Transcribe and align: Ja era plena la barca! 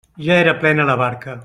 Ja 0.27 0.37
era 0.45 0.55
plena 0.63 0.89
la 0.91 0.97
barca! 1.05 1.39